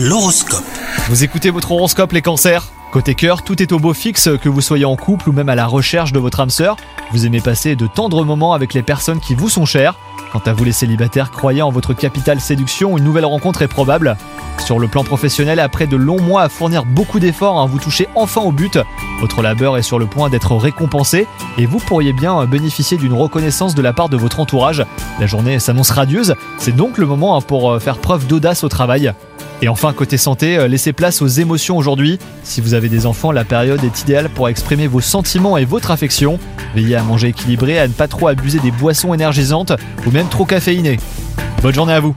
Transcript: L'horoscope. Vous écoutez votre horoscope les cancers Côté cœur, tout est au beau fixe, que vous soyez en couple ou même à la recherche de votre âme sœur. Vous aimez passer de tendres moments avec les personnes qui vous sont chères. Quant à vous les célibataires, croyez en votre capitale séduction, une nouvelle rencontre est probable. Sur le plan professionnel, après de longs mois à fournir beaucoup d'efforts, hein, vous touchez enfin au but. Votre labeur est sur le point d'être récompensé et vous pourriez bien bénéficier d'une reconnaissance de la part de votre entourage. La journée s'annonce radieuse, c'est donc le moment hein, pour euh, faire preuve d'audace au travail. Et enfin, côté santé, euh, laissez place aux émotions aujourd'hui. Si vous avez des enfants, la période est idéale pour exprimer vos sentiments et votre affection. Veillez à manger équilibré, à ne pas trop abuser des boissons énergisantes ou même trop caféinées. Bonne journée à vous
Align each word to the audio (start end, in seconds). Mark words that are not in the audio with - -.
L'horoscope. 0.00 0.62
Vous 1.08 1.24
écoutez 1.24 1.50
votre 1.50 1.72
horoscope 1.72 2.12
les 2.12 2.22
cancers 2.22 2.68
Côté 2.92 3.16
cœur, 3.16 3.42
tout 3.42 3.60
est 3.60 3.72
au 3.72 3.80
beau 3.80 3.92
fixe, 3.92 4.28
que 4.40 4.48
vous 4.48 4.60
soyez 4.60 4.84
en 4.84 4.94
couple 4.94 5.28
ou 5.28 5.32
même 5.32 5.48
à 5.48 5.56
la 5.56 5.66
recherche 5.66 6.12
de 6.12 6.20
votre 6.20 6.38
âme 6.38 6.50
sœur. 6.50 6.76
Vous 7.10 7.26
aimez 7.26 7.40
passer 7.40 7.74
de 7.74 7.88
tendres 7.88 8.24
moments 8.24 8.52
avec 8.52 8.74
les 8.74 8.84
personnes 8.84 9.18
qui 9.18 9.34
vous 9.34 9.48
sont 9.48 9.64
chères. 9.64 9.96
Quant 10.30 10.42
à 10.46 10.52
vous 10.52 10.62
les 10.62 10.70
célibataires, 10.70 11.32
croyez 11.32 11.62
en 11.62 11.72
votre 11.72 11.94
capitale 11.94 12.40
séduction, 12.40 12.96
une 12.96 13.02
nouvelle 13.02 13.24
rencontre 13.24 13.62
est 13.62 13.68
probable. 13.68 14.16
Sur 14.68 14.78
le 14.78 14.86
plan 14.86 15.02
professionnel, 15.02 15.60
après 15.60 15.86
de 15.86 15.96
longs 15.96 16.20
mois 16.20 16.42
à 16.42 16.50
fournir 16.50 16.84
beaucoup 16.84 17.20
d'efforts, 17.20 17.58
hein, 17.58 17.64
vous 17.64 17.78
touchez 17.78 18.06
enfin 18.14 18.42
au 18.42 18.52
but. 18.52 18.78
Votre 19.18 19.40
labeur 19.40 19.78
est 19.78 19.82
sur 19.82 19.98
le 19.98 20.04
point 20.04 20.28
d'être 20.28 20.54
récompensé 20.54 21.26
et 21.56 21.64
vous 21.64 21.78
pourriez 21.78 22.12
bien 22.12 22.44
bénéficier 22.44 22.98
d'une 22.98 23.14
reconnaissance 23.14 23.74
de 23.74 23.80
la 23.80 23.94
part 23.94 24.10
de 24.10 24.18
votre 24.18 24.40
entourage. 24.40 24.84
La 25.20 25.26
journée 25.26 25.58
s'annonce 25.58 25.88
radieuse, 25.90 26.34
c'est 26.58 26.76
donc 26.76 26.98
le 26.98 27.06
moment 27.06 27.34
hein, 27.34 27.40
pour 27.40 27.70
euh, 27.70 27.78
faire 27.78 27.96
preuve 27.96 28.26
d'audace 28.26 28.62
au 28.62 28.68
travail. 28.68 29.10
Et 29.62 29.68
enfin, 29.68 29.94
côté 29.94 30.18
santé, 30.18 30.58
euh, 30.58 30.68
laissez 30.68 30.92
place 30.92 31.22
aux 31.22 31.28
émotions 31.28 31.78
aujourd'hui. 31.78 32.18
Si 32.42 32.60
vous 32.60 32.74
avez 32.74 32.90
des 32.90 33.06
enfants, 33.06 33.32
la 33.32 33.44
période 33.44 33.82
est 33.82 34.02
idéale 34.02 34.28
pour 34.28 34.50
exprimer 34.50 34.86
vos 34.86 35.00
sentiments 35.00 35.56
et 35.56 35.64
votre 35.64 35.92
affection. 35.92 36.38
Veillez 36.74 36.96
à 36.96 37.02
manger 37.02 37.28
équilibré, 37.28 37.78
à 37.78 37.88
ne 37.88 37.94
pas 37.94 38.06
trop 38.06 38.28
abuser 38.28 38.58
des 38.58 38.70
boissons 38.70 39.14
énergisantes 39.14 39.72
ou 40.06 40.10
même 40.10 40.28
trop 40.28 40.44
caféinées. 40.44 40.98
Bonne 41.62 41.74
journée 41.74 41.94
à 41.94 42.00
vous 42.00 42.14